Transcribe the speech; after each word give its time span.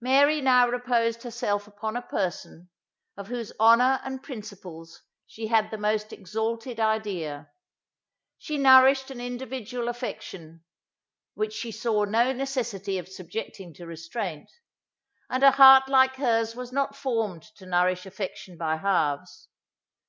Mary 0.00 0.40
now 0.40 0.68
reposed 0.68 1.24
herself 1.24 1.66
upon 1.66 1.96
a 1.96 2.02
person, 2.02 2.70
of 3.16 3.26
whose 3.26 3.52
honour 3.58 4.00
and 4.04 4.22
principles 4.22 5.02
she 5.26 5.48
had 5.48 5.72
the 5.72 5.76
most 5.76 6.12
exalted 6.12 6.78
idea. 6.78 7.50
She 8.38 8.56
nourished 8.56 9.10
an 9.10 9.20
individual 9.20 9.88
affection, 9.88 10.62
which 11.34 11.52
she 11.52 11.72
saw 11.72 12.04
no 12.04 12.32
necessity 12.32 12.96
of 12.96 13.08
subjecting 13.08 13.74
to 13.74 13.88
restraint; 13.88 14.52
and 15.28 15.42
a 15.42 15.50
heart 15.50 15.88
like 15.88 16.14
her's 16.14 16.54
was 16.54 16.70
not 16.70 16.94
formed 16.94 17.42
to 17.56 17.66
nourish 17.66 18.06
affection 18.06 18.56
by 18.56 18.76
halves. 18.76 19.48